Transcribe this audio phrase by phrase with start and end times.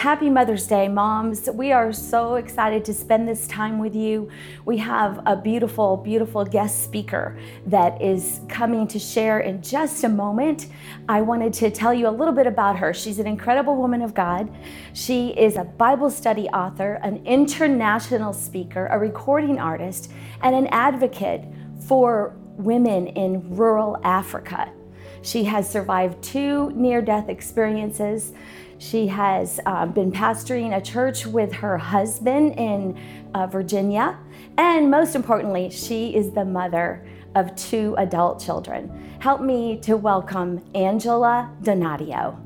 [0.00, 1.50] happy Mother's Day, moms.
[1.50, 4.30] We are so excited to spend this time with you.
[4.64, 10.08] We have a beautiful, beautiful guest speaker that is coming to share in just a
[10.08, 10.68] moment.
[11.06, 12.94] I wanted to tell you a little bit about her.
[12.94, 14.50] She's an incredible woman of God.
[14.94, 20.10] She is a Bible study author, an international speaker, a recording artist,
[20.40, 21.44] and an advocate
[21.86, 24.72] for women in rural Africa.
[25.20, 28.32] She has survived two near death experiences.
[28.80, 32.98] She has uh, been pastoring a church with her husband in
[33.34, 34.18] uh, Virginia.
[34.56, 39.18] And most importantly, she is the mother of two adult children.
[39.20, 42.40] Help me to welcome Angela Donadio.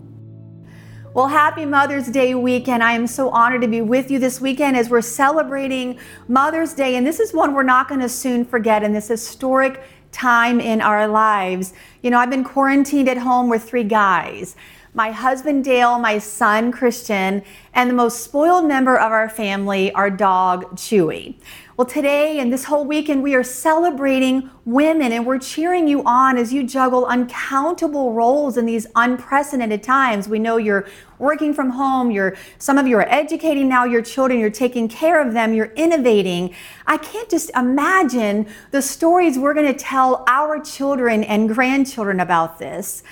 [1.14, 2.82] Well, happy Mother's Day weekend.
[2.82, 6.96] I am so honored to be with you this weekend as we're celebrating Mother's Day.
[6.96, 9.80] And this is one we're not going to soon forget in this historic
[10.10, 11.74] time in our lives.
[12.02, 14.56] You know, I've been quarantined at home with three guys
[14.94, 17.42] my husband Dale, my son Christian,
[17.74, 21.34] and the most spoiled member of our family, our dog Chewy.
[21.76, 26.38] Well, today and this whole weekend, we are celebrating women and we're cheering you on
[26.38, 30.28] as you juggle uncountable roles in these unprecedented times.
[30.28, 30.86] We know you're
[31.18, 35.20] working from home, you're, some of you are educating now your children, you're taking care
[35.20, 36.54] of them, you're innovating.
[36.86, 42.60] I can't just imagine the stories we're going to tell our children and grandchildren about
[42.60, 43.02] this.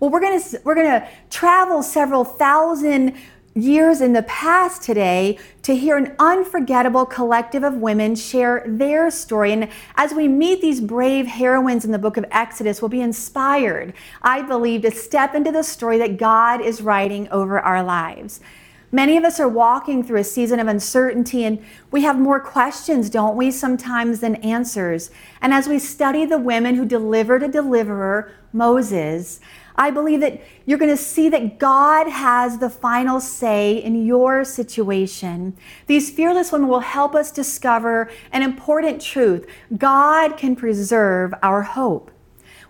[0.00, 3.14] Well, we're going to we're going to travel several thousand
[3.54, 9.52] years in the past today to hear an unforgettable collective of women share their story.
[9.52, 13.92] And as we meet these brave heroines in the book of Exodus, we'll be inspired,
[14.22, 18.40] I believe, to step into the story that God is writing over our lives.
[18.92, 23.10] Many of us are walking through a season of uncertainty and we have more questions,
[23.10, 25.10] don't we, sometimes than answers.
[25.40, 29.40] And as we study the women who delivered a deliverer, Moses,
[29.76, 34.44] I believe that you're going to see that God has the final say in your
[34.44, 35.56] situation.
[35.86, 39.46] These fearless women will help us discover an important truth
[39.76, 42.10] God can preserve our hope.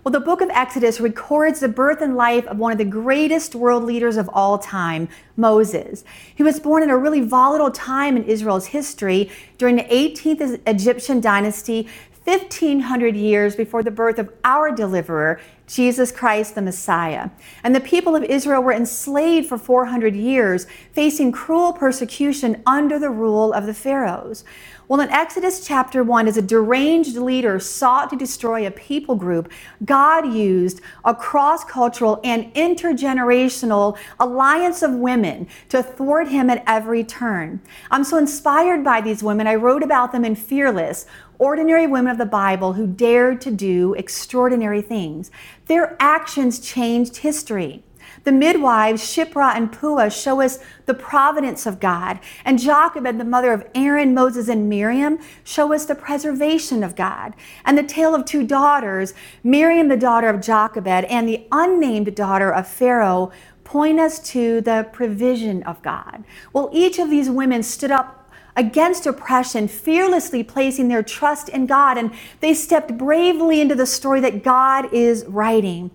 [0.02, 3.54] Well, the book of Exodus records the birth and life of one of the greatest
[3.54, 6.04] world leaders of all time, Moses.
[6.34, 11.20] He was born in a really volatile time in Israel's history during the 18th Egyptian
[11.20, 11.86] dynasty,
[12.24, 15.38] 1500 years before the birth of our deliverer,
[15.70, 17.30] Jesus Christ the Messiah.
[17.62, 23.10] And the people of Israel were enslaved for 400 years, facing cruel persecution under the
[23.10, 24.44] rule of the Pharaohs.
[24.90, 29.52] Well, in Exodus chapter 1, as a deranged leader sought to destroy a people group,
[29.84, 37.04] God used a cross cultural and intergenerational alliance of women to thwart him at every
[37.04, 37.60] turn.
[37.92, 39.46] I'm so inspired by these women.
[39.46, 41.06] I wrote about them in Fearless,
[41.40, 45.30] ordinary women of the Bible who dared to do extraordinary things.
[45.66, 47.82] Their actions changed history.
[48.24, 52.20] The midwives, Shiphrah and Puah, show us the providence of God.
[52.44, 57.34] And Jochebed, the mother of Aaron, Moses, and Miriam, show us the preservation of God.
[57.64, 62.52] And the tale of two daughters, Miriam, the daughter of Jochebed, and the unnamed daughter
[62.52, 63.32] of Pharaoh,
[63.64, 66.24] point us to the provision of God.
[66.52, 68.19] Well, each of these women stood up
[68.56, 74.20] against oppression, fearlessly placing their trust in God, and they stepped bravely into the story
[74.20, 75.90] that God is writing.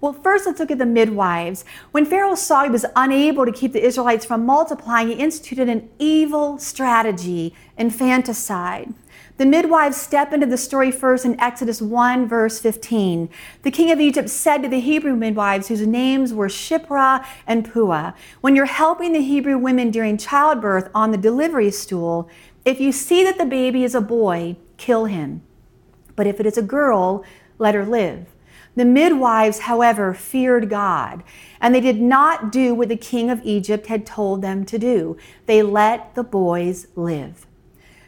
[0.00, 1.64] Well, first, let's look at the midwives.
[1.90, 5.88] When Pharaoh saw he was unable to keep the Israelites from multiplying, he instituted an
[5.98, 8.92] evil strategy, infanticide.
[9.38, 13.28] The midwives step into the story first in Exodus 1, verse 15.
[13.64, 18.14] The king of Egypt said to the Hebrew midwives, whose names were Shiphrah and Puah,
[18.40, 22.30] When you're helping the Hebrew women during childbirth on the delivery stool,
[22.64, 25.42] if you see that the baby is a boy, kill him.
[26.14, 27.22] But if it is a girl,
[27.58, 28.28] let her live.
[28.74, 31.22] The midwives, however, feared God,
[31.60, 35.18] and they did not do what the king of Egypt had told them to do.
[35.44, 37.45] They let the boys live.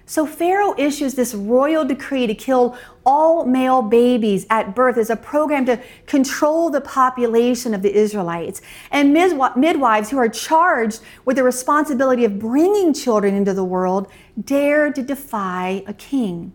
[0.09, 5.17] So Pharaoh issues this royal decree to kill all male babies at birth as a
[5.17, 8.63] program to control the population of the Israelites.
[8.91, 14.11] And midwives who are charged with the responsibility of bringing children into the world
[14.43, 16.55] dare to defy a king.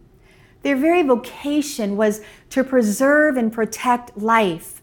[0.64, 4.82] Their very vocation was to preserve and protect life.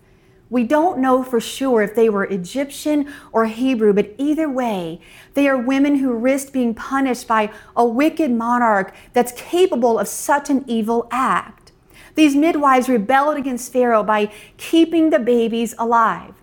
[0.50, 5.00] We don't know for sure if they were Egyptian or Hebrew, but either way,
[5.35, 10.50] they are women who risked being punished by a wicked monarch that's capable of such
[10.50, 11.70] an evil act.
[12.17, 16.35] These midwives rebelled against Pharaoh by keeping the babies alive.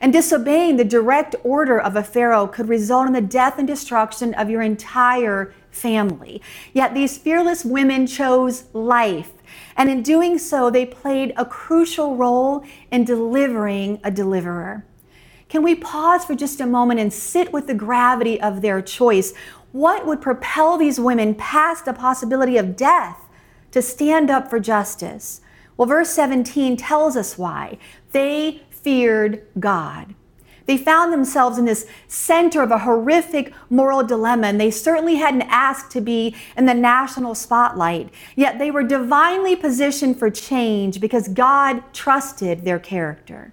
[0.00, 4.34] And disobeying the direct order of a Pharaoh could result in the death and destruction
[4.34, 6.40] of your entire family.
[6.72, 9.32] Yet these fearless women chose life.
[9.76, 14.84] And in doing so, they played a crucial role in delivering a deliverer.
[15.48, 19.32] Can we pause for just a moment and sit with the gravity of their choice?
[19.72, 23.28] What would propel these women past the possibility of death
[23.70, 25.40] to stand up for justice?
[25.76, 27.78] Well, verse 17 tells us why.
[28.12, 30.14] They feared God.
[30.66, 35.42] They found themselves in this center of a horrific moral dilemma, and they certainly hadn't
[35.42, 38.10] asked to be in the national spotlight.
[38.34, 43.52] Yet they were divinely positioned for change because God trusted their character.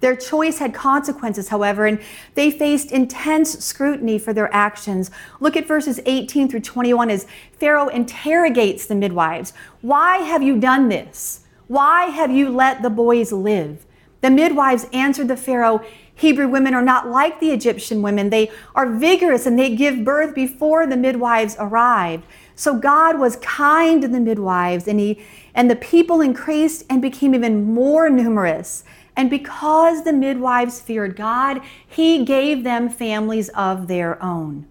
[0.00, 1.98] Their choice had consequences, however, and
[2.34, 5.10] they faced intense scrutiny for their actions.
[5.40, 7.26] Look at verses 18 through 21 as
[7.58, 9.54] Pharaoh interrogates the midwives.
[9.80, 11.40] Why have you done this?
[11.68, 13.86] Why have you let the boys live?
[14.20, 15.82] The midwives answered the Pharaoh,
[16.14, 18.30] Hebrew women are not like the Egyptian women.
[18.30, 22.24] They are vigorous and they give birth before the midwives arrived.
[22.54, 25.20] So God was kind to the midwives and he
[25.54, 28.84] and the people increased and became even more numerous.
[29.16, 34.66] And because the midwives feared God, he gave them families of their own.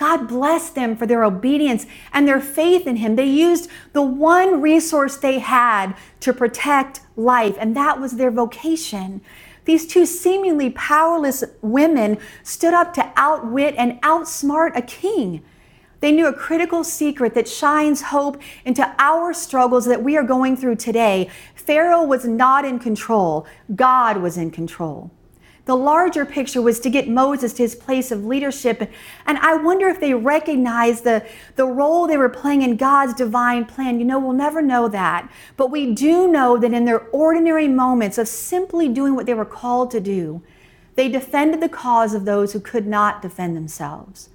[0.00, 1.84] God blessed them for their obedience
[2.14, 3.16] and their faith in Him.
[3.16, 9.20] They used the one resource they had to protect life, and that was their vocation.
[9.64, 15.42] These two seemingly powerless women stood up to outwit and outsmart a king.
[16.00, 20.56] They knew a critical secret that shines hope into our struggles that we are going
[20.56, 21.28] through today.
[21.54, 25.10] Pharaoh was not in control, God was in control.
[25.66, 28.90] The larger picture was to get Moses to his place of leadership.
[29.26, 31.24] And I wonder if they recognized the,
[31.56, 33.98] the role they were playing in God's divine plan.
[33.98, 35.30] You know, we'll never know that.
[35.56, 39.44] But we do know that in their ordinary moments of simply doing what they were
[39.44, 40.42] called to do,
[40.96, 44.30] they defended the cause of those who could not defend themselves.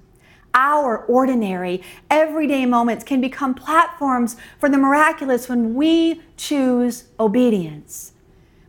[0.54, 8.12] Our ordinary, everyday moments can become platforms for the miraculous when we choose obedience.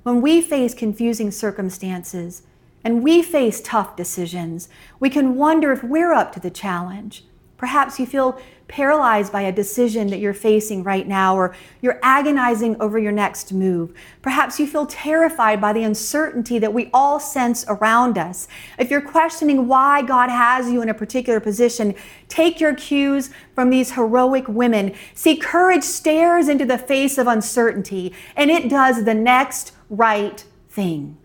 [0.08, 2.44] When we face confusing circumstances,
[2.82, 4.70] and we face tough decisions,
[5.02, 7.26] we can wonder if we're up to the challenge.
[7.58, 8.40] Perhaps you feel
[8.70, 13.52] paralyzed by a decision that you're facing right now, or you're agonizing over your next
[13.52, 13.94] move.
[14.22, 18.48] Perhaps you feel terrified by the uncertainty that we all sense around us.
[18.80, 21.94] If you're questioning why God has you in a particular position,
[22.30, 24.96] take your cues from these heroic women.
[25.16, 31.18] See, courage stares into the face of uncertainty, and it does the next right thing.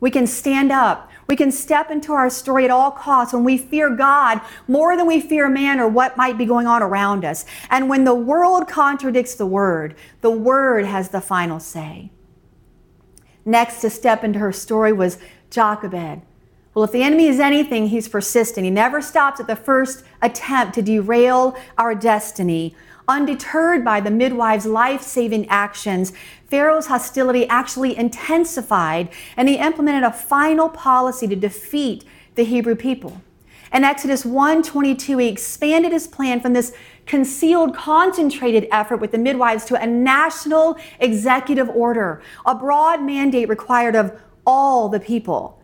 [0.00, 1.10] We can stand up.
[1.26, 5.06] We can step into our story at all costs when we fear God more than
[5.06, 7.46] we fear man or what might be going on around us.
[7.70, 12.10] And when the world contradicts the word, the word has the final say.
[13.46, 15.18] Next to step into her story was
[15.50, 16.22] Jochebed.
[16.74, 18.64] Well, if the enemy is anything, he's persistent.
[18.64, 22.74] He never stops at the first attempt to derail our destiny.
[23.06, 26.12] Undeterred by the midwife's life saving actions,
[26.54, 32.04] Pharaoh's hostility actually intensified and he implemented a final policy to defeat
[32.36, 33.20] the Hebrew people.
[33.72, 36.72] In Exodus 1:22, he expanded his plan from this
[37.06, 43.96] concealed, concentrated effort with the midwives to a national executive order, a broad mandate required
[43.96, 44.12] of
[44.46, 45.58] all the people.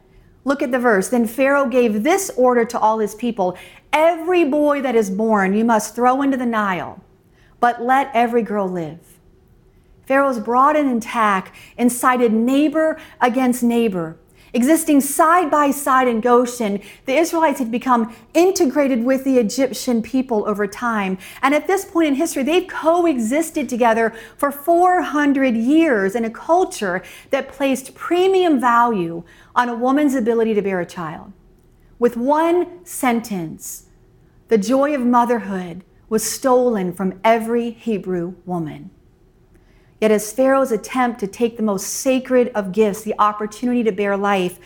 [0.45, 1.09] Look at the verse.
[1.09, 3.57] Then Pharaoh gave this order to all his people
[3.93, 7.01] Every boy that is born you must throw into the Nile
[7.61, 9.10] but let every girl live.
[10.11, 14.17] Pharaoh's broad and attack and incited neighbor against neighbor.
[14.53, 20.49] Existing side by side in Goshen, the Israelites had become integrated with the Egyptian people
[20.49, 21.17] over time.
[21.43, 27.05] And at this point in history, they've coexisted together for 400 years in a culture
[27.31, 29.23] that placed premium value
[29.55, 31.33] on a woman's ability to bear a child.
[32.01, 33.85] With one sentence,
[34.49, 38.91] the joy of motherhood was stolen from every Hebrew woman.
[40.01, 44.17] Yet, as Pharaoh's attempt to take the most sacred of gifts, the opportunity to bear
[44.17, 44.59] life,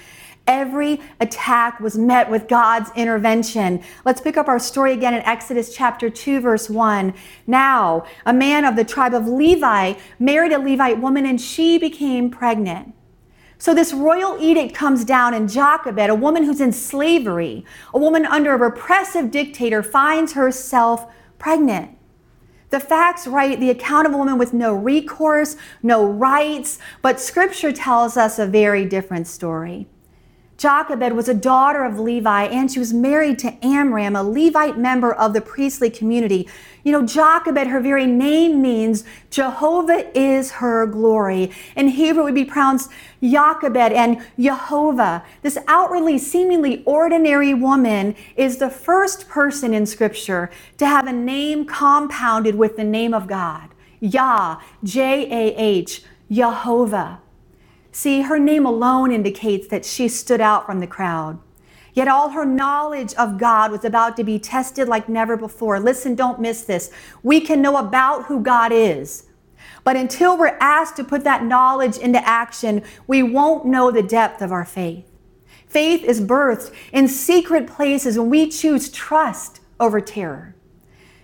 [0.47, 3.83] every attack was met with God's intervention.
[4.05, 7.15] Let's pick up our story again in Exodus chapter 2, verse 1.
[7.47, 12.31] Now, a man of the tribe of Levi married a Levite woman, and she became
[12.31, 12.95] pregnant.
[13.59, 18.27] So, this royal edict comes down, and Jochebed, a woman who's in slavery, a woman
[18.27, 21.97] under a repressive dictator, finds herself pregnant.
[22.75, 27.71] The facts right, the account of a woman with no recourse, no rights, but scripture
[27.71, 29.87] tells us a very different story.
[30.57, 35.13] Jochebed was a daughter of Levi, and she was married to Amram, a Levite member
[35.13, 36.49] of the priestly community.
[36.85, 41.51] You know, Jochebed, her very name means Jehovah is her glory.
[41.75, 45.25] In Hebrew, it would be pronounced Jochebed and Jehovah.
[45.43, 51.67] This outwardly, seemingly ordinary woman is the first person in Scripture to have a name
[51.67, 53.71] compounded with the name of God.
[53.99, 57.21] Yah, J A H, Jehovah.
[57.95, 61.39] See, her name alone indicates that she stood out from the crowd.
[61.93, 65.79] Yet all her knowledge of God was about to be tested like never before.
[65.79, 66.91] Listen, don't miss this.
[67.23, 69.27] We can know about who God is.
[69.85, 74.43] But until we're asked to put that knowledge into action, we won't know the depth
[74.43, 75.09] of our faith.
[75.69, 80.57] Faith is birthed in secret places when we choose trust over terror.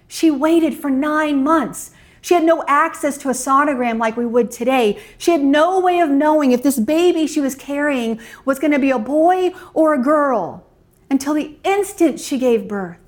[0.07, 4.51] She waited for nine months she had no access to a sonogram like we would
[4.51, 5.01] today.
[5.19, 8.79] She had no way of knowing if this baby she was carrying was going to
[8.79, 10.67] be a boy or a girl
[11.11, 12.99] until the instant she gave birth.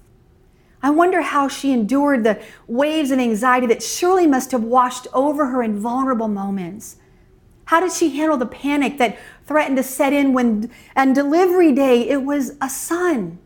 [0.83, 5.47] I wonder how she endured the waves of anxiety that surely must have washed over
[5.47, 6.97] her in vulnerable moments.
[7.67, 9.17] How did she handle the panic that
[9.47, 13.39] threatened to set in when, on delivery day, it was a son?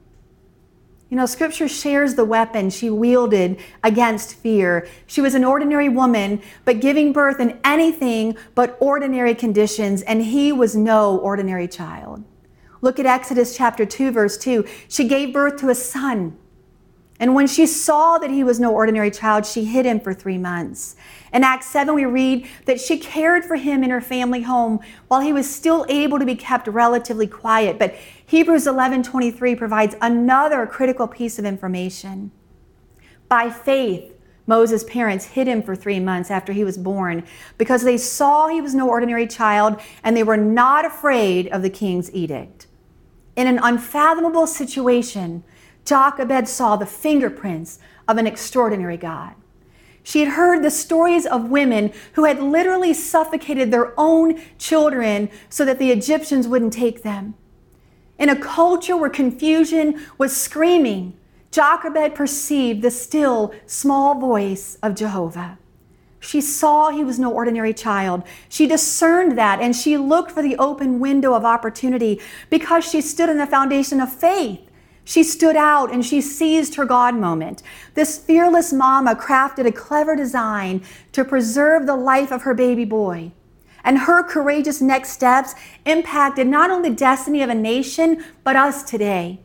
[1.09, 4.89] You know, scripture shares the weapon she wielded against fear.
[5.07, 10.51] She was an ordinary woman, but giving birth in anything but ordinary conditions, and he
[10.51, 12.25] was no ordinary child.
[12.81, 14.65] Look at Exodus chapter 2, verse 2.
[14.89, 16.37] She gave birth to a son.
[17.19, 20.37] And when she saw that he was no ordinary child, she hid him for three
[20.37, 20.97] months.
[21.33, 25.21] In Acts 7, we read that she cared for him in her family home while
[25.21, 27.79] he was still able to be kept relatively quiet.
[27.79, 27.95] But
[28.27, 32.33] Hebrews 11:23 provides another critical piece of information.
[33.29, 34.13] By faith,
[34.47, 37.25] Moses' parents hid him for three months after he was born
[37.59, 41.71] because they saw he was no ordinary child and they were not afraid of the
[41.71, 42.67] king's edict.
[43.35, 45.43] In an unfathomable situation,
[45.87, 49.35] Jochebed saw the fingerprints of an extraordinary God.
[50.03, 55.65] She had heard the stories of women who had literally suffocated their own children so
[55.65, 57.35] that the Egyptians wouldn't take them.
[58.19, 61.17] In a culture where confusion was screaming,
[61.51, 65.59] Jochebed perceived the still, small voice of Jehovah.
[66.21, 68.23] She saw he was no ordinary child.
[68.49, 73.29] She discerned that and she looked for the open window of opportunity because she stood
[73.29, 74.66] on the foundation of faith.
[75.07, 77.63] She stood out and she seized her God moment.
[77.95, 80.83] This fearless mama crafted a clever design
[81.13, 83.31] to preserve the life of her baby boy.
[83.85, 88.83] And her courageous next steps impacted not only the destiny of a nation, but us
[88.83, 89.39] today.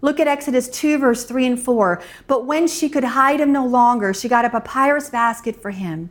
[0.00, 2.02] Look at Exodus 2, verse 3 and 4.
[2.26, 6.08] But when she could hide him no longer, she got a papyrus basket for him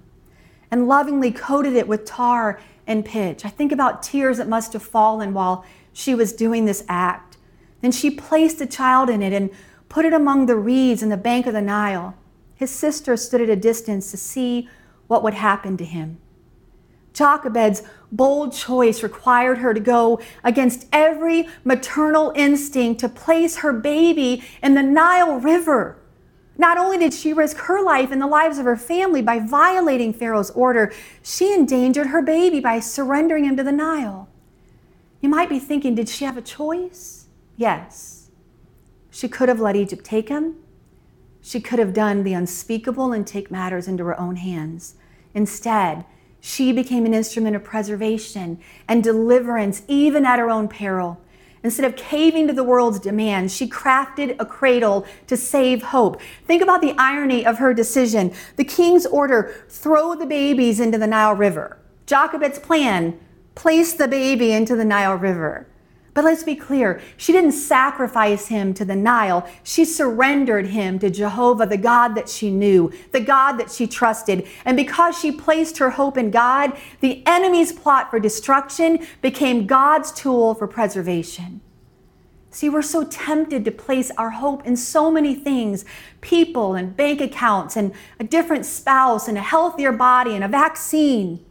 [0.70, 3.46] and lovingly coated it with tar and pitch.
[3.46, 7.30] I think about tears that must have fallen while she was doing this act.
[7.81, 9.50] Then she placed the child in it and
[9.89, 12.15] put it among the reeds in the bank of the Nile.
[12.55, 14.69] His sister stood at a distance to see
[15.07, 16.19] what would happen to him.
[17.13, 24.43] Jochebed's bold choice required her to go against every maternal instinct to place her baby
[24.63, 25.97] in the Nile River.
[26.57, 30.13] Not only did she risk her life and the lives of her family by violating
[30.13, 34.29] Pharaoh's order, she endangered her baby by surrendering him to the Nile.
[35.21, 37.21] You might be thinking, did she have a choice?
[37.55, 38.29] Yes.
[39.10, 40.55] She could have let Egypt take him.
[41.41, 44.96] She could have done the unspeakable and take matters into her own hands.
[45.34, 46.05] Instead,
[46.39, 51.22] she became an instrument of preservation and deliverance, even at her own peril.
[51.63, 56.20] Instead of caving to the world's demands, she crafted a cradle to save hope.
[56.46, 58.34] Think about the irony of her decision.
[58.55, 61.77] The king's order throw the babies into the Nile River.
[62.08, 63.20] Jochebed's plan
[63.53, 65.67] place the baby into the Nile River.
[66.13, 69.48] But let's be clear, she didn't sacrifice him to the Nile.
[69.63, 74.46] She surrendered him to Jehovah, the God that she knew, the God that she trusted.
[74.65, 80.12] And because she placed her hope in God, the enemy's plot for destruction became God's
[80.12, 81.62] tool for preservation.
[82.53, 85.86] See, we're so tempted to place our hope in so many things
[86.20, 91.46] people and bank accounts and a different spouse and a healthier body and a vaccine.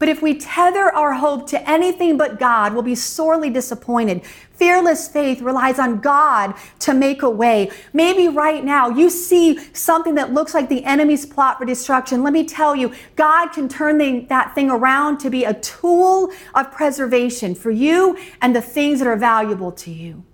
[0.00, 4.24] But if we tether our hope to anything but God, we'll be sorely disappointed.
[4.24, 7.70] Fearless faith relies on God to make a way.
[7.92, 12.22] Maybe right now you see something that looks like the enemy's plot for destruction.
[12.22, 16.32] Let me tell you, God can turn the, that thing around to be a tool
[16.54, 20.24] of preservation for you and the things that are valuable to you.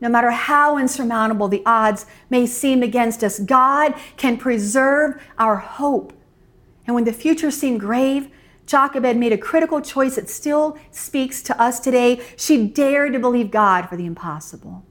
[0.00, 6.12] No matter how insurmountable the odds may seem against us, God can preserve our hope.
[6.86, 8.30] And when the future seemed grave,
[8.68, 12.20] Jochebed made a critical choice that still speaks to us today.
[12.36, 14.84] She dared to believe God for the impossible.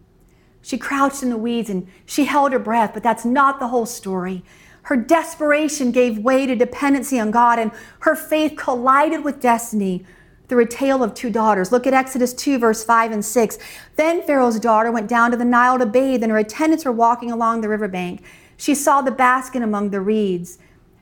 [0.63, 3.85] She crouched in the weeds and she held her breath, but that's not the whole
[3.85, 4.43] story.
[4.81, 10.05] Her desperation gave way to dependency on God, and her faith collided with destiny
[10.47, 11.71] through a tale of two daughters.
[11.71, 13.59] Look at Exodus 2, verse 5 and 6.
[13.95, 17.31] Then Pharaoh's daughter went down to the Nile to bathe, and her attendants were walking
[17.31, 18.23] along the riverbank.
[18.55, 20.57] She saw the basket among the reeds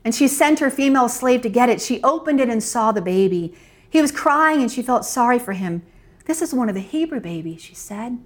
[0.06, 1.82] and she sent her female slave to get it.
[1.82, 3.52] She opened it and saw the baby.
[3.90, 5.82] He was crying and she felt sorry for him.
[6.26, 8.18] This is one of the Hebrew babies, she said.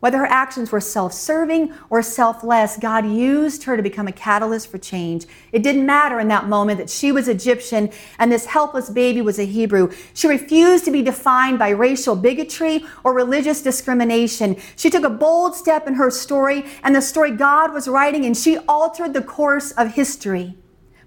[0.00, 4.70] Whether her actions were self serving or selfless, God used her to become a catalyst
[4.70, 5.24] for change.
[5.52, 9.38] It didn't matter in that moment that she was Egyptian and this helpless baby was
[9.38, 9.90] a Hebrew.
[10.12, 14.58] She refused to be defined by racial bigotry or religious discrimination.
[14.76, 18.36] She took a bold step in her story and the story God was writing, and
[18.36, 20.59] she altered the course of history.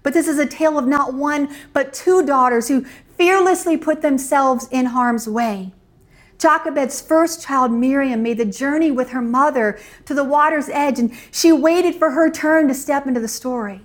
[0.04, 2.84] But this is a tale of not one, but two daughters who
[3.16, 5.72] fearlessly put themselves in harm's way.
[6.38, 11.12] Jochebed's first child, Miriam, made the journey with her mother to the water's edge, and
[11.32, 13.80] she waited for her turn to step into the story.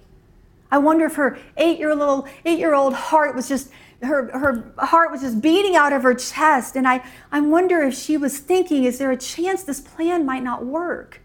[0.72, 3.72] I wonder if her eight-year-old heart was just
[4.02, 6.76] her, her heart was just beating out of her chest.
[6.76, 10.44] And I, I wonder if she was thinking, is there a chance this plan might
[10.44, 11.19] not work?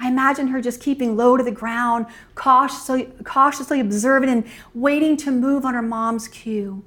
[0.00, 5.66] I imagine her just keeping low to the ground, cautiously, cautiously and waiting to move
[5.66, 6.82] on her mom's cue.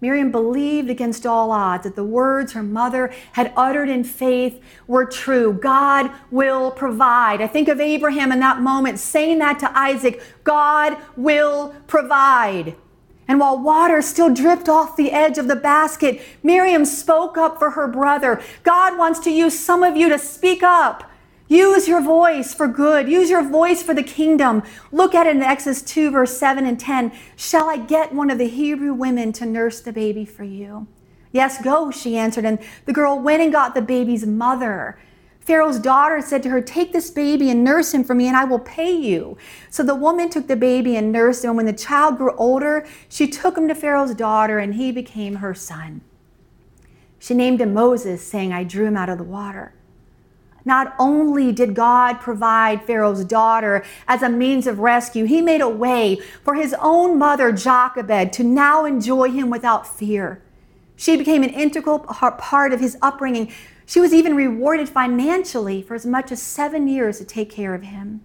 [0.00, 5.04] Miriam believed against all odds that the words her mother had uttered in faith were
[5.04, 5.52] true.
[5.52, 7.40] God will provide.
[7.40, 12.76] I think of Abraham in that moment saying that to Isaac God will provide.
[13.26, 17.70] And while water still dripped off the edge of the basket, Miriam spoke up for
[17.70, 18.42] her brother.
[18.62, 21.10] God wants to use some of you to speak up
[21.46, 23.08] Use your voice for good.
[23.08, 24.62] Use your voice for the kingdom.
[24.90, 27.12] Look at it in Exodus 2, verse 7 and 10.
[27.36, 30.86] Shall I get one of the Hebrew women to nurse the baby for you?
[31.32, 32.46] Yes, go, she answered.
[32.46, 34.98] And the girl went and got the baby's mother.
[35.40, 38.44] Pharaoh's daughter said to her, Take this baby and nurse him for me, and I
[38.44, 39.36] will pay you.
[39.68, 41.50] So the woman took the baby and nursed him.
[41.50, 45.36] And when the child grew older, she took him to Pharaoh's daughter, and he became
[45.36, 46.00] her son.
[47.18, 49.74] She named him Moses, saying, I drew him out of the water.
[50.64, 55.68] Not only did God provide Pharaoh's daughter as a means of rescue, he made a
[55.68, 60.42] way for his own mother, Jochebed, to now enjoy him without fear.
[60.96, 63.52] She became an integral part of his upbringing.
[63.84, 67.82] She was even rewarded financially for as much as seven years to take care of
[67.82, 68.22] him.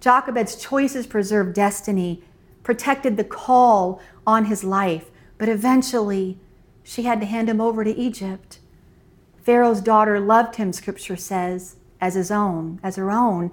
[0.00, 2.22] Jochebed's choices preserved destiny,
[2.62, 6.38] protected the call on his life, but eventually
[6.82, 8.58] she had to hand him over to Egypt.
[9.48, 13.50] Pharaoh's daughter loved him, scripture says, as his own, as her own.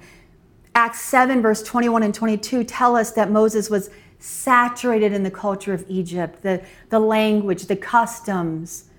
[0.76, 5.74] Acts 7, verse 21 and 22 tell us that Moses was saturated in the culture
[5.74, 8.90] of Egypt, the, the language, the customs.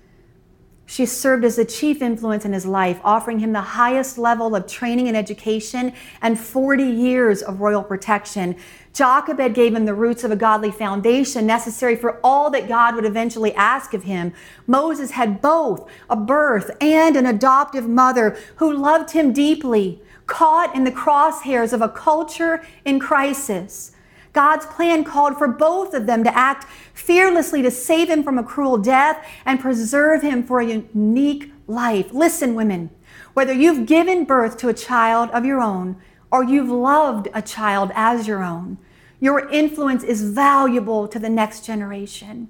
[0.89, 4.67] She served as the chief influence in his life, offering him the highest level of
[4.67, 8.55] training and education and 40 years of royal protection.
[8.93, 13.03] Jochebed gave him the roots of a godly foundation necessary for all that God would
[13.03, 14.31] eventually ask of him.
[14.65, 20.85] Moses had both a birth and an adoptive mother who loved him deeply, caught in
[20.85, 23.91] the crosshairs of a culture in crisis.
[24.37, 28.43] God's plan called for both of them to act fearlessly to save him from a
[28.43, 32.13] cruel death and preserve him for a unique life.
[32.13, 32.91] Listen, women,
[33.33, 37.89] whether you've given birth to a child of your own or you've loved a child
[37.95, 38.77] as your own,
[39.19, 42.47] your influence is valuable to the next generation.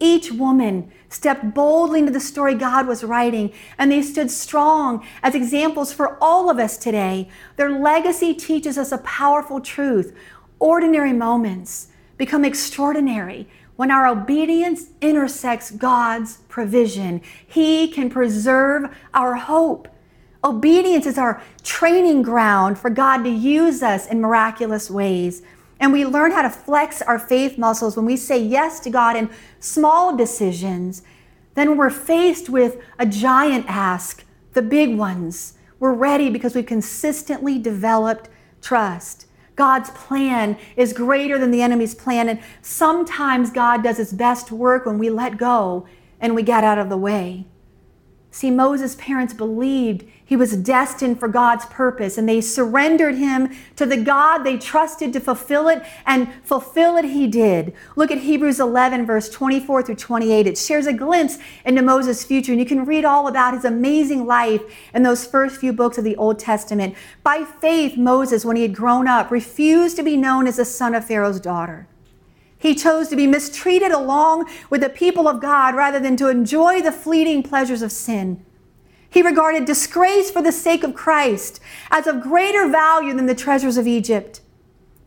[0.00, 5.34] Each woman stepped boldly into the story God was writing, and they stood strong as
[5.34, 7.28] examples for all of us today.
[7.56, 10.16] Their legacy teaches us a powerful truth.
[10.58, 17.22] Ordinary moments become extraordinary when our obedience intersects God's provision.
[17.46, 19.88] He can preserve our hope.
[20.42, 25.42] Obedience is our training ground for God to use us in miraculous ways.
[25.78, 29.14] And we learn how to flex our faith muscles when we say yes to God
[29.14, 31.02] in small decisions.
[31.54, 35.54] Then when we're faced with a giant ask, the big ones.
[35.78, 38.28] We're ready because we've consistently developed
[38.60, 39.27] trust.
[39.58, 42.28] God's plan is greater than the enemy's plan.
[42.28, 45.84] And sometimes God does his best work when we let go
[46.20, 47.44] and we get out of the way.
[48.30, 53.86] See, Moses' parents believed he was destined for God's purpose, and they surrendered him to
[53.86, 57.72] the God they trusted to fulfill it, and fulfill it he did.
[57.96, 60.46] Look at Hebrews 11, verse 24 through 28.
[60.46, 64.26] It shares a glimpse into Moses' future, and you can read all about his amazing
[64.26, 64.60] life
[64.92, 66.94] in those first few books of the Old Testament.
[67.22, 70.94] By faith, Moses, when he had grown up, refused to be known as the son
[70.94, 71.88] of Pharaoh's daughter.
[72.58, 76.82] He chose to be mistreated along with the people of God rather than to enjoy
[76.82, 78.44] the fleeting pleasures of sin.
[79.10, 83.76] He regarded disgrace for the sake of Christ as of greater value than the treasures
[83.76, 84.40] of Egypt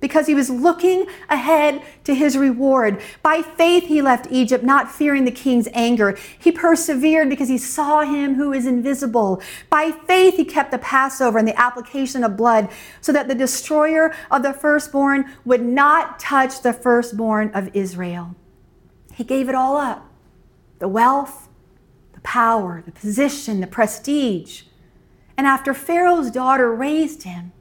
[0.02, 3.00] because he was looking ahead to his reward.
[3.24, 6.18] By faith, he left Egypt, not fearing the king's anger.
[6.40, 9.42] He persevered because he saw him who is invisible.
[9.70, 14.14] By faith, he kept the Passover and the application of blood so that the destroyer
[14.30, 18.36] of the firstborn would not touch the firstborn of Israel.
[19.14, 20.08] He gave it all up
[20.80, 21.48] the wealth,
[22.24, 24.64] power, the position, the prestige.
[25.38, 27.52] And after Pharaoh's daughter raised him,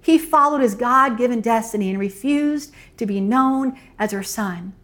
[0.00, 4.74] he followed his God given destiny and refused to be known as her son.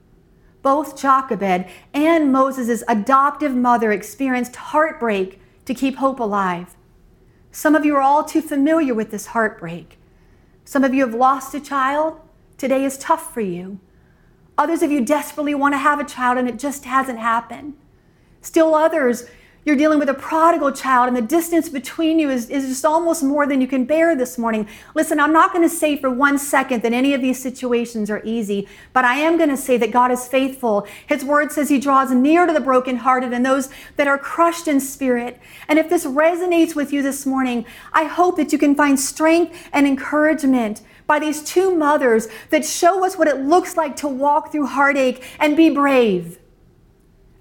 [0.62, 6.76] Both Jochebed and Moses' adoptive mother experienced heartbreak to keep hope alive.
[7.52, 9.98] Some of you are all too familiar with this heartbreak.
[10.64, 12.20] Some of you have lost a child.
[12.56, 13.80] Today is tough for you.
[14.56, 17.74] Others of you desperately want to have a child and it just hasn't happened.
[18.42, 19.26] Still others,
[19.62, 23.22] you're dealing with a prodigal child, and the distance between you is, is just almost
[23.22, 24.66] more than you can bear this morning.
[24.94, 28.22] Listen, I'm not going to say for one second that any of these situations are
[28.24, 30.86] easy, but I am going to say that God is faithful.
[31.06, 34.80] His word says He draws near to the brokenhearted and those that are crushed in
[34.80, 35.38] spirit.
[35.68, 39.68] And if this resonates with you this morning, I hope that you can find strength
[39.74, 44.52] and encouragement by these two mothers that show us what it looks like to walk
[44.52, 46.39] through heartache and be brave.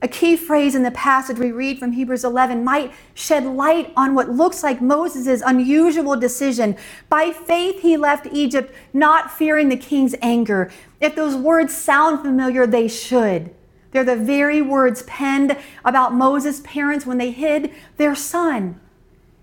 [0.02, 4.16] A key phrase in the passage we read from Hebrews 11 might shed light on
[4.16, 6.78] what looks like Moses' unusual decision.
[7.10, 10.72] By faith, he left Egypt, not fearing the king's anger.
[11.02, 13.54] If those words sound familiar, they should.
[13.92, 18.80] They're the very words penned about Moses' parents when they hid their son.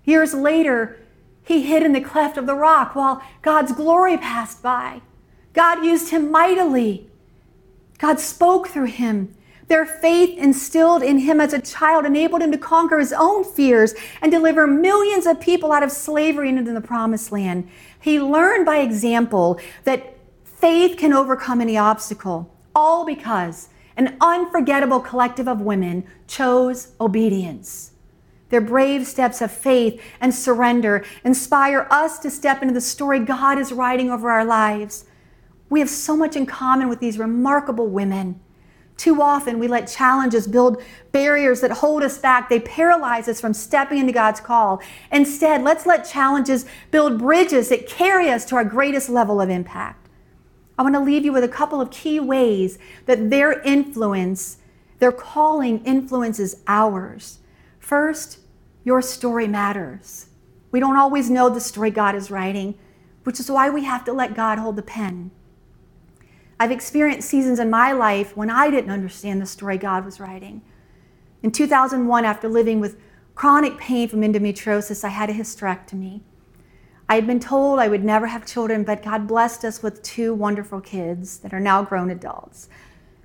[0.05, 0.97] Years later,
[1.43, 5.01] he hid in the cleft of the rock while God's glory passed by.
[5.53, 7.09] God used him mightily.
[7.99, 9.35] God spoke through him.
[9.67, 13.93] Their faith instilled in him as a child enabled him to conquer his own fears
[14.21, 17.69] and deliver millions of people out of slavery into the promised land.
[17.99, 25.47] He learned by example that faith can overcome any obstacle, all because an unforgettable collective
[25.47, 27.91] of women chose obedience.
[28.49, 33.59] Their brave steps of faith and surrender inspire us to step into the story God
[33.59, 35.03] is writing over our lives.
[35.69, 38.39] We have so much in common with these remarkable women.
[38.97, 40.81] Too often, we let challenges build
[41.11, 42.49] barriers that hold us back.
[42.49, 44.81] They paralyze us from stepping into God's call.
[45.11, 50.09] Instead, let's let challenges build bridges that carry us to our greatest level of impact.
[50.79, 54.57] I want to leave you with a couple of key ways that their influence,
[54.97, 57.39] their calling influences ours.
[57.79, 58.39] First,
[58.83, 60.27] your story matters.
[60.71, 62.75] We don't always know the story God is writing,
[63.23, 65.31] which is why we have to let God hold the pen.
[66.59, 70.61] I've experienced seasons in my life when I didn't understand the story God was writing.
[71.43, 72.99] In 2001, after living with
[73.35, 76.21] chronic pain from endometriosis, I had a hysterectomy.
[77.07, 80.33] I had been told I would never have children, but God blessed us with two
[80.33, 82.69] wonderful kids that are now grown adults.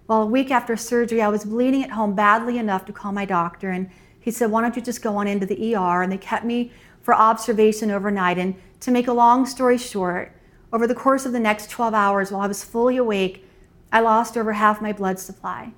[0.07, 3.25] Well, a week after surgery, I was bleeding at home badly enough to call my
[3.25, 3.91] doctor, and
[4.21, 6.03] he said, Why don't you just go on into the ER?
[6.03, 8.39] And they kept me for observation overnight.
[8.39, 10.37] And to make a long story short,
[10.73, 13.47] over the course of the next 12 hours, while I was fully awake,
[13.93, 15.73] I lost over half my blood supply.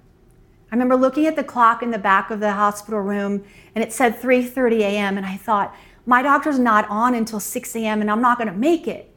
[0.71, 3.93] I remember looking at the clock in the back of the hospital room and it
[3.93, 5.17] said 3:30 a.m.
[5.17, 5.75] and I thought,
[6.07, 8.01] my doctor's not on until 6 a.m.
[8.01, 9.15] and I'm not going to make it.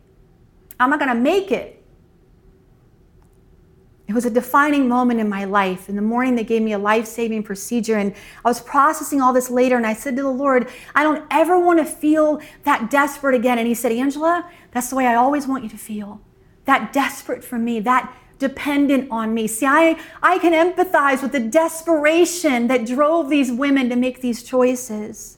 [0.79, 1.76] I'm not going to make it.
[4.07, 5.89] It was a defining moment in my life.
[5.89, 8.13] In the morning, they gave me a life saving procedure, and
[8.45, 9.75] I was processing all this later.
[9.75, 13.59] And I said to the Lord, I don't ever want to feel that desperate again.
[13.59, 16.21] And He said, Angela, that's the way I always want you to feel.
[16.63, 19.47] That desperate for me, that dependent on me.
[19.47, 24.41] See, I, I can empathize with the desperation that drove these women to make these
[24.41, 25.37] choices.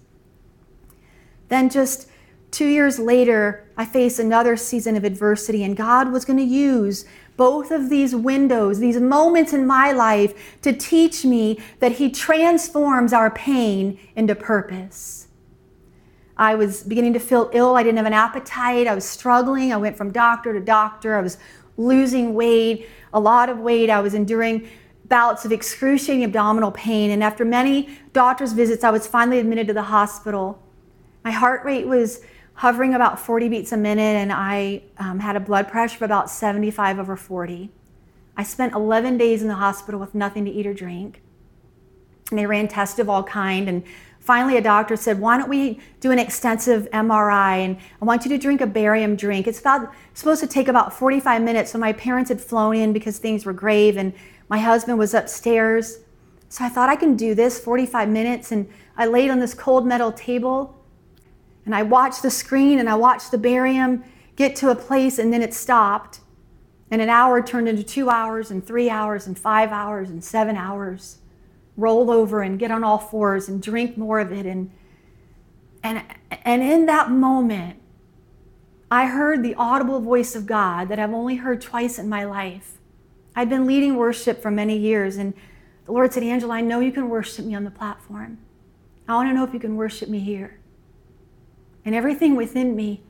[1.47, 2.07] Then, just
[2.51, 7.05] two years later, I faced another season of adversity, and God was going to use
[7.39, 13.13] both of these windows, these moments in my life, to teach me that He transforms
[13.13, 15.29] our pain into purpose.
[16.35, 17.77] I was beginning to feel ill.
[17.77, 18.87] I didn't have an appetite.
[18.87, 19.71] I was struggling.
[19.71, 21.15] I went from doctor to doctor.
[21.15, 21.37] I was
[21.77, 23.89] losing weight, a lot of weight.
[23.89, 24.67] I was enduring
[25.05, 27.09] bouts of excruciating abdominal pain.
[27.09, 30.61] And after many doctor's visits, I was finally admitted to the hospital.
[31.23, 32.19] My heart rate was
[32.59, 36.29] hovering about 40 beats a minute, and I um, had a blood pressure of about
[36.29, 37.69] 75 over 40.
[38.35, 41.21] I spent 11 days in the hospital with nothing to eat or drink.
[42.29, 43.85] And they ran tests of all kind, and
[44.19, 47.63] finally a doctor said, "Why don't we do an extensive MRI?
[47.63, 49.47] And I want you to drink a barium drink.
[49.47, 53.19] It's about supposed to take about 45 minutes." So my parents had flown in because
[53.19, 54.11] things were grave, and
[54.49, 55.99] my husband was upstairs.
[56.49, 58.67] So I thought I can do this 45 minutes, and
[58.97, 60.75] I laid on this cold metal table
[61.69, 64.03] and I watched the screen and I watched the barium
[64.35, 66.21] get to a place and then it stopped.
[66.89, 70.57] And an hour turned into two hours and three hours and five hours and seven
[70.57, 71.19] hours.
[71.77, 74.47] Roll over and get on all fours and drink more of it.
[74.47, 74.71] And,
[75.83, 76.01] and,
[76.43, 77.79] and in that moment,
[78.89, 82.79] I heard the audible voice of God that I've only heard twice in my life.
[83.35, 85.35] I'd been leading worship for many years, and
[85.85, 88.39] The Lord said, Angela, I know you can worship me on the platform.
[89.07, 90.58] I want to know if you can worship me here.
[91.89, 93.01] And everything within me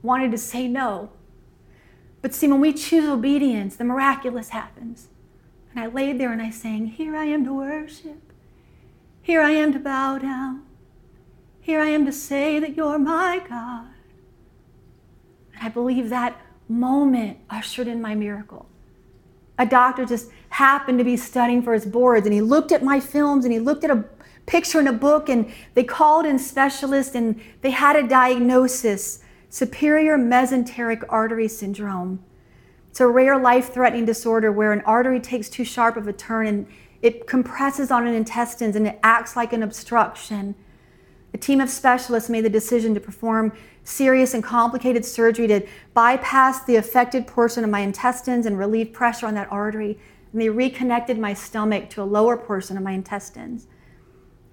[0.00, 1.10] wanted to say no.
[2.22, 5.08] But see, when we choose obedience, the miraculous happens.
[5.70, 8.32] And I laid there and I sang, Here I am to worship.
[9.20, 10.62] Here I am to bow down.
[11.60, 13.88] Here I am to say that you're my God.
[15.52, 16.40] And I believe that
[16.70, 18.64] moment ushered in my miracle.
[19.58, 22.98] A doctor just happened to be studying for his boards and he looked at my
[22.98, 23.96] films and he looked at a
[24.46, 30.16] picture in a book and they called in specialists and they had a diagnosis superior
[30.16, 32.22] mesenteric artery syndrome.
[32.90, 36.46] It's a rare life threatening disorder where an artery takes too sharp of a turn
[36.46, 36.66] and
[37.02, 40.54] it compresses on an intestines and it acts like an obstruction.
[41.34, 43.52] A team of specialists made the decision to perform
[43.84, 49.26] serious and complicated surgery to bypass the affected portion of my intestines and relieve pressure
[49.26, 49.98] on that artery.
[50.32, 53.66] And they reconnected my stomach to a lower portion of my intestines.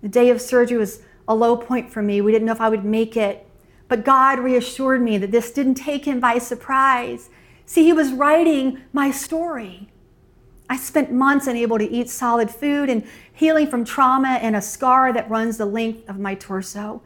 [0.01, 2.21] The day of surgery was a low point for me.
[2.21, 3.45] We didn't know if I would make it.
[3.87, 7.29] But God reassured me that this didn't take him by surprise.
[7.65, 9.89] See, he was writing my story.
[10.69, 15.11] I spent months unable to eat solid food and healing from trauma and a scar
[15.13, 17.01] that runs the length of my torso.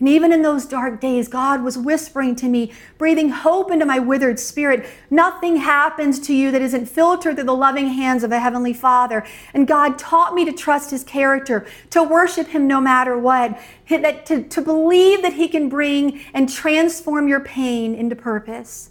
[0.00, 3.98] And even in those dark days, God was whispering to me, breathing hope into my
[3.98, 4.86] withered spirit.
[5.10, 9.26] Nothing happens to you that isn't filtered through the loving hands of a heavenly Father.
[9.54, 13.58] And God taught me to trust his character, to worship him no matter what,
[13.88, 18.90] that to, to believe that he can bring and transform your pain into purpose.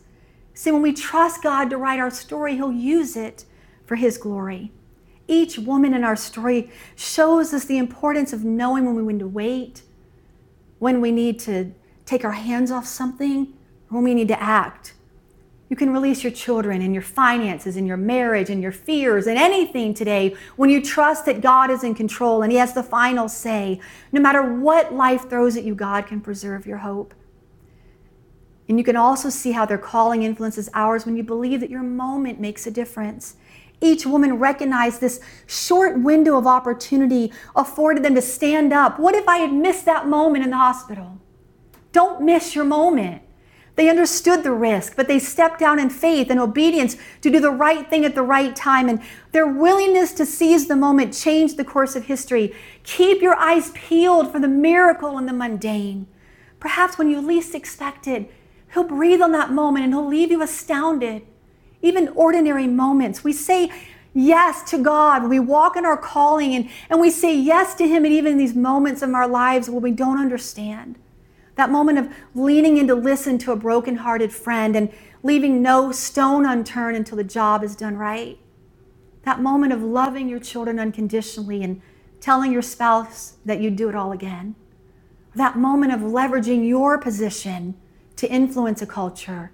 [0.54, 3.46] See, when we trust God to write our story, he'll use it
[3.86, 4.74] for his glory.
[5.30, 9.28] Each woman in our story shows us the importance of knowing when we need to
[9.28, 9.84] wait
[10.80, 11.74] when we need to
[12.06, 13.54] take our hands off something,
[13.90, 14.94] or when we need to act.
[15.70, 19.38] You can release your children and your finances and your marriage and your fears and
[19.38, 23.28] anything today when you trust that God is in control and He has the final
[23.28, 23.82] say.
[24.14, 27.14] No matter what life throws at you, God can preserve your hope.
[28.70, 31.84] And you can also see how their calling influences ours when you believe that your
[31.84, 33.36] moment makes a difference.
[33.80, 39.00] Each woman recognized this short window of opportunity afforded them to stand up.
[39.00, 41.20] What if I had missed that moment in the hospital?
[41.92, 43.22] Don't miss your moment.
[43.76, 47.52] They understood the risk, but they stepped down in faith and obedience to do the
[47.52, 48.90] right thing at the right time.
[48.90, 49.00] And
[49.34, 52.56] their willingness to seize the moment changed the course of history.
[52.84, 56.08] Keep your eyes peeled for the miracle in the mundane.
[56.60, 58.32] Perhaps when you least expect it,
[58.74, 61.22] He'll breathe on that moment and He'll leave you astounded
[61.82, 63.24] even ordinary moments.
[63.24, 63.72] We say
[64.14, 65.30] yes to God.
[65.30, 68.56] We walk in our calling and, and we say yes to Him, and even these
[68.56, 70.98] moments of our lives where we don't understand.
[71.56, 74.92] That moment of leaning in to listen to a broken-hearted friend and
[75.24, 78.38] leaving no stone unturned until the job is done right.
[79.24, 81.82] That moment of loving your children unconditionally and
[82.20, 84.56] telling your spouse that you'd do it all again.
[85.36, 87.76] That moment of leveraging your position
[88.16, 89.52] to influence a culture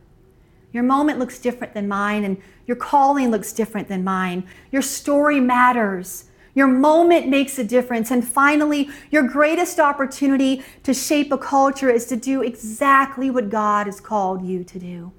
[0.74, 4.46] your moment looks different than mine, and your calling looks different than mine.
[4.72, 6.26] Your story matters.
[6.56, 8.12] Your moment makes a difference.
[8.12, 13.86] And finally, your greatest opportunity to shape a culture is to do exactly what God
[13.86, 15.12] has called you to do.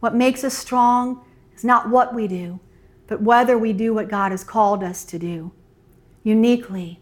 [0.00, 1.24] What makes us strong
[1.56, 2.60] is not what we do,
[3.06, 5.52] but whether we do what God has called us to do.
[6.22, 7.00] Uniquely,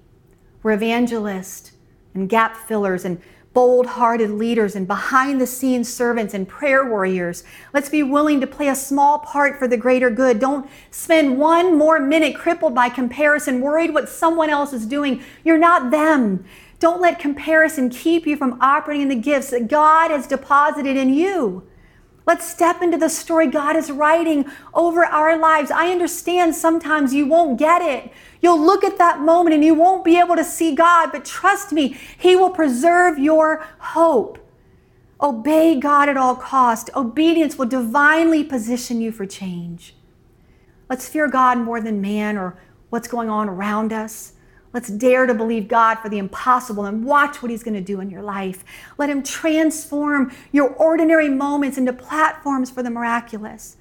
[0.63, 1.73] we're evangelists
[2.15, 3.21] and gap fillers and
[3.57, 7.43] bold hearted leaders and behind the scenes servants and prayer warriors.
[7.73, 10.39] Let's be willing to play a small part for the greater good.
[10.39, 15.23] Don't spend one more minute crippled by comparison, worried what someone else is doing.
[15.43, 16.45] You're not them.
[16.81, 21.15] Don't let comparison keep you from operating in the gifts that God has deposited in
[21.15, 21.67] you.
[22.27, 25.71] Let's step into the story God is writing over our lives.
[25.71, 28.13] I understand sometimes you won't get it.
[28.41, 31.73] You'll look at that moment and you won't be able to see God, but trust
[31.73, 34.39] me, He will preserve your hope.
[35.21, 36.91] Obey God at all cost.
[36.97, 39.95] Obedience will divinely position you for change.
[40.91, 42.59] Let's fear God more than man or
[42.91, 44.33] what's going on around us.
[44.77, 47.99] Let's dare to believe God for the impossible and watch what He's going to do
[48.01, 48.63] in your life.
[48.99, 53.79] Let Him transform your ordinary moments into platforms for the miraculous.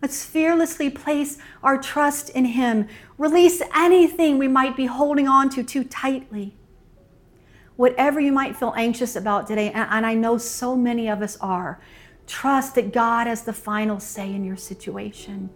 [0.00, 2.86] Let's fearlessly place our trust in Him.
[3.16, 6.54] Release anything we might be holding on to too tightly.
[7.74, 11.80] Whatever you might feel anxious about today, and I know so many of us are,
[12.28, 15.50] trust that God has the final say in your situation.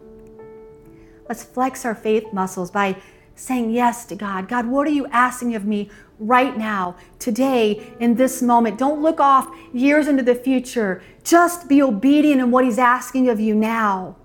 [1.29, 2.97] Let's flex our faith muscles by
[3.35, 4.49] saying yes to God.
[4.49, 8.79] God, what are you asking of me right now, today, in this moment?
[8.79, 11.03] Don't look off years into the future.
[11.25, 14.17] Just be obedient in what He's asking of you now.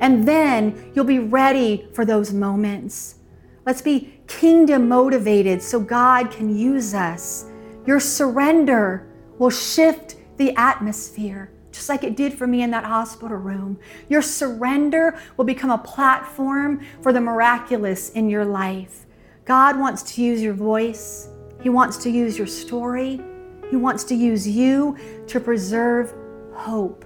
[0.00, 3.16] And then you'll be ready for those moments.
[3.64, 7.46] Let's be kingdom motivated so God can use us.
[7.86, 13.36] Your surrender will shift the atmosphere, just like it did for me in that hospital
[13.36, 13.76] room.
[14.08, 19.04] Your surrender will become a platform for the miraculous in your life.
[19.44, 21.28] God wants to use your voice,
[21.60, 23.20] He wants to use your story,
[23.68, 26.14] He wants to use you to preserve
[26.54, 27.04] hope.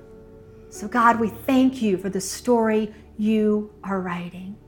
[0.69, 4.59] So, God, we thank you for the story you are writing.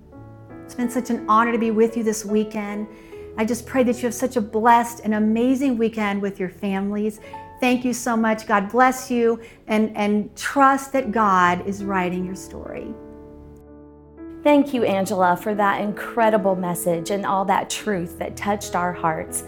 [0.64, 2.88] It's been such an honor to be with you this weekend.
[3.36, 7.20] I just pray that you have such a blessed and amazing weekend with your families.
[7.60, 8.46] Thank you so much.
[8.46, 12.94] God bless you and, and trust that God is writing your story.
[14.44, 19.42] Thank you, Angela, for that incredible message and all that truth that touched our hearts.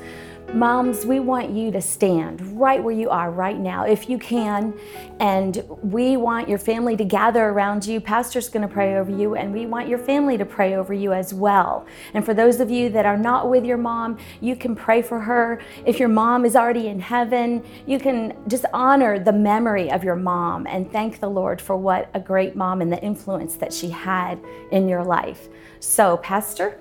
[0.52, 4.74] Moms, we want you to stand right where you are right now, if you can.
[5.20, 8.00] And we want your family to gather around you.
[8.00, 11.12] Pastor's going to pray over you, and we want your family to pray over you
[11.12, 11.86] as well.
[12.14, 15.20] And for those of you that are not with your mom, you can pray for
[15.20, 15.62] her.
[15.86, 20.16] If your mom is already in heaven, you can just honor the memory of your
[20.16, 23.88] mom and thank the Lord for what a great mom and the influence that she
[23.88, 24.40] had
[24.72, 25.48] in your life.
[25.78, 26.76] So, Pastor,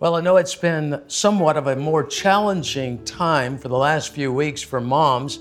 [0.00, 4.32] well, I know it's been somewhat of a more challenging time for the last few
[4.32, 5.40] weeks for moms.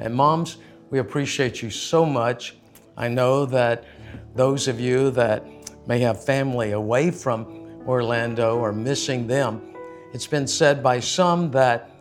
[0.00, 0.56] And moms,
[0.90, 2.56] we appreciate you so much.
[2.96, 3.84] I know that
[4.34, 5.46] those of you that
[5.86, 7.46] may have family away from
[7.86, 9.62] Orlando are missing them.
[10.12, 11.92] It's been said by some that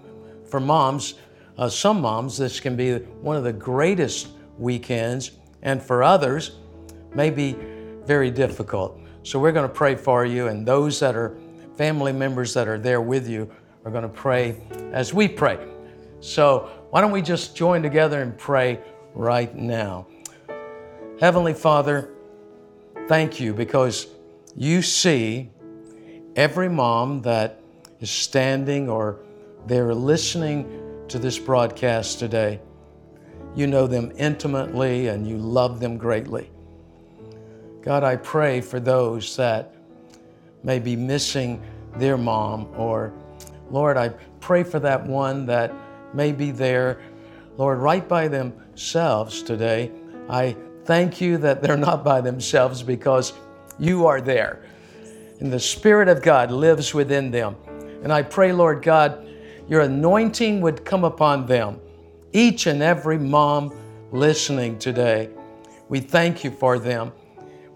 [0.49, 1.13] for moms,
[1.60, 5.29] uh, some moms, this can be one of the greatest weekends,
[5.62, 6.53] and for others,
[7.13, 7.56] may be
[8.03, 8.99] very difficult.
[9.21, 11.38] So we're going to pray for you, and those that are
[11.76, 13.50] family members that are there with you
[13.86, 14.58] are going to pray
[14.92, 15.60] as we pray.
[16.20, 18.80] So, why don't we just join together and pray
[19.14, 20.08] right now?
[21.20, 22.10] Heavenly Father,
[23.08, 24.08] thank you because
[24.56, 25.50] you see
[26.36, 27.60] every mom that
[28.00, 29.20] is standing or
[29.66, 32.60] they're listening to this broadcast today.
[33.56, 36.50] You know them intimately and you love them greatly.
[37.82, 39.76] God, I pray for those that
[40.63, 41.62] may be missing
[41.97, 43.13] their mom, or
[43.69, 45.73] Lord, I pray for that one that
[46.13, 47.02] may be there,
[47.58, 49.91] Lord, right by themselves today.
[50.30, 53.34] I thank you that they're not by themselves because
[53.80, 54.65] you are there.
[55.39, 57.56] And the Spirit of God lives within them.
[58.04, 59.28] And I pray, Lord God,
[59.67, 61.80] your anointing would come upon them,
[62.32, 63.73] each and every mom
[64.12, 65.30] listening today.
[65.89, 67.12] We thank you for them.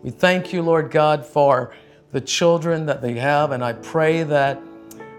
[0.04, 1.74] We thank you, Lord God, for
[2.12, 3.52] the children that they have.
[3.52, 4.62] And I pray that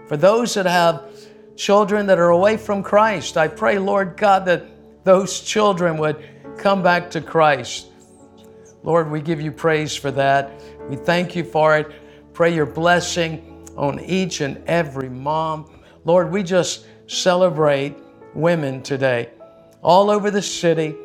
[0.07, 1.03] for those that have
[1.55, 4.65] children that are away from Christ, I pray, Lord God, that
[5.03, 6.23] those children would
[6.57, 7.87] come back to Christ.
[8.83, 10.61] Lord, we give you praise for that.
[10.89, 11.91] We thank you for it.
[12.33, 15.81] Pray your blessing on each and every mom.
[16.05, 17.95] Lord, we just celebrate
[18.33, 19.29] women today
[19.81, 20.95] all over the city,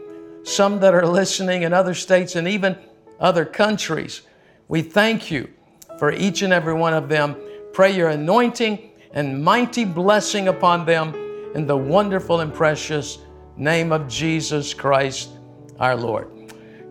[0.43, 2.77] some that are listening in other states and even
[3.21, 4.23] other countries.
[4.69, 5.54] We thank you
[5.99, 7.37] for each and every one of them.
[7.73, 11.15] Pray your anointing and mighty blessing upon them
[11.55, 13.19] in the wonderful and precious
[13.57, 15.31] name of Jesus Christ
[15.79, 16.31] our Lord.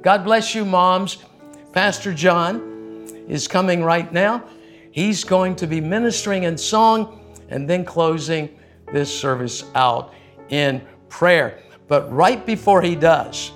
[0.01, 1.23] God bless you, moms.
[1.71, 4.43] Pastor John is coming right now.
[4.91, 8.57] He's going to be ministering in song and then closing
[8.91, 10.13] this service out
[10.49, 11.61] in prayer.
[11.87, 13.51] But right before he does,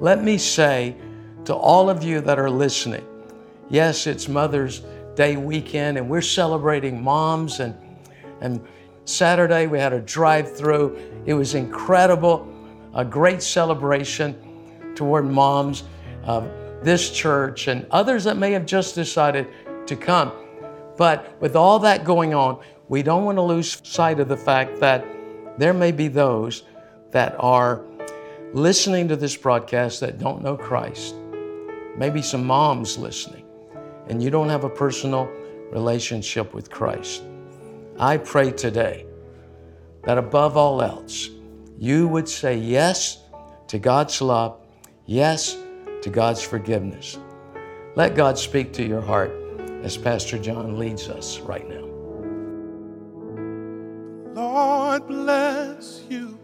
[0.00, 0.96] let me say
[1.44, 3.04] to all of you that are listening,
[3.70, 4.80] Yes, it's Mother's
[5.14, 7.60] Day weekend, and we're celebrating moms.
[7.60, 7.76] And,
[8.40, 8.66] and
[9.04, 10.98] Saturday we had a drive through.
[11.26, 12.48] It was incredible,
[12.94, 14.36] a great celebration
[14.94, 15.84] toward moms
[16.24, 16.50] of
[16.82, 19.48] this church and others that may have just decided
[19.86, 20.32] to come.
[20.96, 24.80] But with all that going on, we don't want to lose sight of the fact
[24.80, 25.04] that
[25.58, 26.62] there may be those
[27.10, 27.84] that are
[28.54, 31.14] listening to this broadcast that don't know Christ.
[31.98, 33.44] Maybe some moms listening
[34.08, 35.30] and you don't have a personal
[35.70, 37.22] relationship with Christ,
[37.98, 39.06] I pray today
[40.04, 41.30] that above all else,
[41.78, 43.18] you would say yes
[43.68, 44.60] to God's love,
[45.06, 45.56] yes
[46.02, 47.18] to God's forgiveness.
[47.96, 49.32] Let God speak to your heart
[49.82, 51.84] as Pastor John leads us right now.
[54.34, 56.38] Lord bless you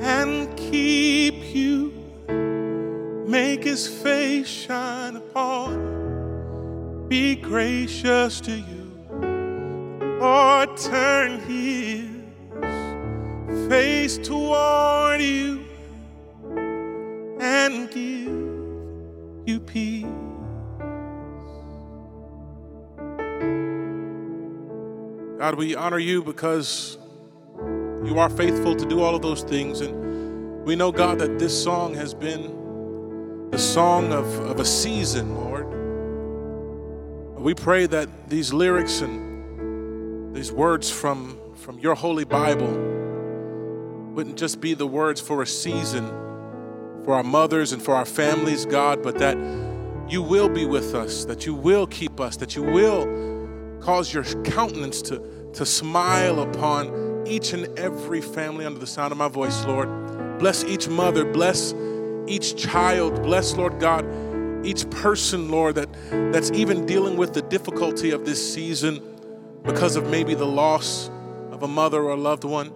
[0.00, 1.63] and keep you,
[3.34, 8.92] make his face shine upon you be gracious to you,
[10.20, 12.08] or turn his
[13.68, 15.64] face toward you
[17.40, 18.28] and give
[19.48, 20.06] you peace.
[25.40, 26.98] God, we honor you because
[28.04, 29.80] you are faithful to do all of those things.
[29.80, 32.63] And we know, God, that this song has been
[33.54, 35.68] the song of, of a season, Lord.
[37.40, 42.72] We pray that these lyrics and these words from, from your holy Bible
[44.12, 46.08] wouldn't just be the words for a season
[47.04, 49.38] for our mothers and for our families, God, but that
[50.08, 53.06] you will be with us, that you will keep us, that you will
[53.80, 59.18] cause your countenance to, to smile upon each and every family under the sound of
[59.18, 60.40] my voice, Lord.
[60.40, 61.72] Bless each mother, bless
[62.26, 64.06] each child, bless, Lord God,
[64.64, 65.88] each person, Lord, that,
[66.32, 69.02] that's even dealing with the difficulty of this season
[69.62, 71.10] because of maybe the loss
[71.50, 72.72] of a mother or a loved one.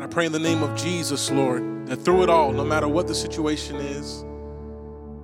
[0.00, 3.06] I pray in the name of Jesus, Lord, that through it all, no matter what
[3.06, 4.24] the situation is,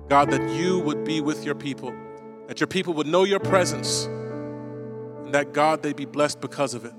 [0.07, 1.93] God, that you would be with your people,
[2.47, 6.85] that your people would know your presence, and that, God, they be blessed because of
[6.85, 6.93] it.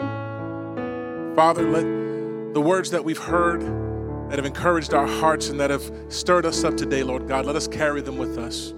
[1.36, 3.62] Father, let the words that we've heard
[4.28, 7.56] that have encouraged our hearts and that have stirred us up today, Lord God, let
[7.56, 8.72] us carry them with us.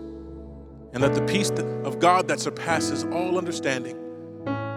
[0.92, 3.96] And let the peace of God that surpasses all understanding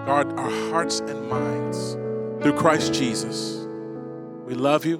[0.05, 1.93] guard our hearts and minds
[2.41, 3.65] through Christ Jesus.
[4.45, 4.95] We love you,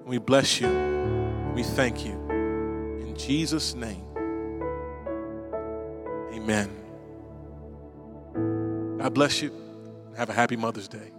[0.00, 2.12] and we bless you, and we thank you.
[3.00, 4.04] In Jesus' name,
[6.32, 6.70] amen.
[8.98, 9.52] God bless you,
[10.06, 11.12] and have a happy Mother's Day.